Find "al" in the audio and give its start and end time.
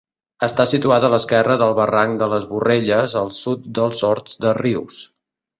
3.23-3.31